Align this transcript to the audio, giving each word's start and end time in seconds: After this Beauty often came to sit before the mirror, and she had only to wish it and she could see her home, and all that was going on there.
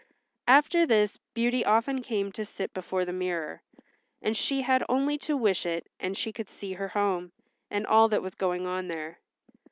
After 0.47 0.87
this 0.87 1.19
Beauty 1.35 1.63
often 1.63 2.01
came 2.01 2.31
to 2.31 2.43
sit 2.43 2.73
before 2.73 3.05
the 3.05 3.13
mirror, 3.13 3.61
and 4.19 4.35
she 4.35 4.63
had 4.63 4.83
only 4.89 5.15
to 5.19 5.37
wish 5.37 5.63
it 5.63 5.85
and 5.99 6.17
she 6.17 6.33
could 6.33 6.49
see 6.49 6.73
her 6.73 6.87
home, 6.87 7.31
and 7.69 7.85
all 7.85 8.07
that 8.07 8.23
was 8.23 8.33
going 8.33 8.65
on 8.65 8.87
there. 8.87 9.19